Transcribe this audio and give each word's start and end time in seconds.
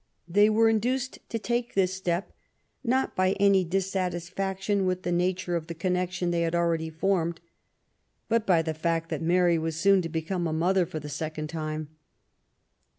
They 0.27 0.49
were 0.49 0.67
induced 0.67 1.19
to 1.29 1.37
take 1.37 1.75
this 1.75 1.93
step, 1.93 2.33
not 2.83 3.15
by 3.15 3.33
any 3.33 3.63
dissatisfaction 3.63 4.87
with 4.87 5.03
the 5.03 5.11
nature 5.11 5.55
of 5.55 5.67
the 5.67 5.75
connection 5.75 6.31
they 6.31 6.41
had 6.41 6.55
already 6.55 6.89
formed, 6.89 7.39
but 8.27 8.47
by 8.47 8.63
the 8.63 8.73
fact 8.73 9.09
that 9.09 9.21
Mary 9.21 9.59
was. 9.59 9.75
soon 9.75 10.01
to 10.01 10.09
become 10.09 10.47
a 10.47 10.53
mother 10.53 10.87
for 10.87 10.99
the 10.99 11.07
second 11.07 11.49
time. 11.49 11.89